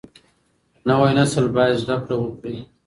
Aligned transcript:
نوی 0.87 1.11
نسل 1.19 1.45
باید 1.55 1.75
زده 1.83 1.95
کړه 2.05 2.15
وکړي. 2.19 2.57